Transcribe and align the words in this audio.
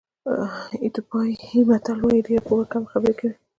ایتیوپیایي 0.81 1.59
متل 1.69 1.97
وایي 2.01 2.21
ډېره 2.27 2.41
پوهه 2.47 2.65
کمې 2.71 2.91
خبرې 2.93 3.13
کوي. 3.19 3.33